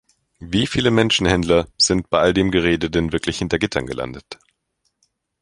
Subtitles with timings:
[0.39, 4.39] Wie viele Menschenhändler sind bei all dem Gerede denn wirklich hinter Gittern gelandet?